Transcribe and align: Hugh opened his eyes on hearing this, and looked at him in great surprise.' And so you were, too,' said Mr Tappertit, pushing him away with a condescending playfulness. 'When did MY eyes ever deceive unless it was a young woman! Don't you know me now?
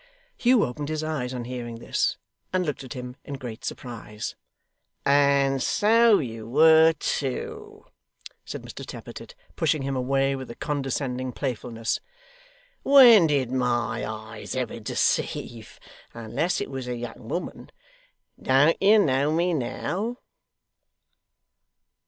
Hugh 0.35 0.63
opened 0.65 0.89
his 0.89 1.03
eyes 1.03 1.31
on 1.31 1.43
hearing 1.45 1.77
this, 1.77 2.17
and 2.51 2.65
looked 2.65 2.83
at 2.83 2.93
him 2.93 3.17
in 3.23 3.35
great 3.35 3.63
surprise.' 3.63 4.35
And 5.05 5.61
so 5.61 6.17
you 6.17 6.49
were, 6.49 6.93
too,' 6.93 7.85
said 8.43 8.63
Mr 8.63 8.83
Tappertit, 8.83 9.35
pushing 9.55 9.83
him 9.83 9.95
away 9.95 10.35
with 10.35 10.49
a 10.49 10.55
condescending 10.55 11.31
playfulness. 11.31 11.99
'When 12.81 13.27
did 13.27 13.51
MY 13.51 14.03
eyes 14.03 14.55
ever 14.55 14.79
deceive 14.79 15.79
unless 16.15 16.59
it 16.61 16.71
was 16.71 16.87
a 16.87 16.95
young 16.95 17.27
woman! 17.29 17.69
Don't 18.41 18.81
you 18.81 18.97
know 18.97 19.31
me 19.31 19.53
now? 19.53 20.17